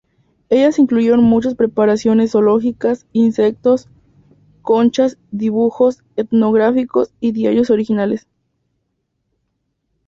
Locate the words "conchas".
4.63-5.19